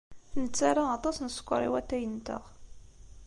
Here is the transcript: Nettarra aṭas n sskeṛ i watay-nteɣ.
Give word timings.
Nettarra 0.41 0.83
aṭas 0.95 1.17
n 1.19 1.27
sskeṛ 1.35 1.61
i 1.67 1.69
watay-nteɣ. 1.73 2.43